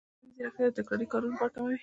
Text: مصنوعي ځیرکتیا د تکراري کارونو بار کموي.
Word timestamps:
مصنوعي 0.25 0.31
ځیرکتیا 0.37 0.67
د 0.69 0.75
تکراري 0.77 1.05
کارونو 1.11 1.35
بار 1.39 1.49
کموي. 1.53 1.77